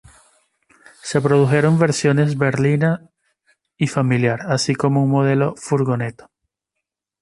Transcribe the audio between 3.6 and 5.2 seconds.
y familiar, así como un